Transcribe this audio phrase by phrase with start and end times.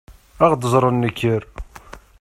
[0.43, 1.43] Ad ɣ-d-ẓren nekker.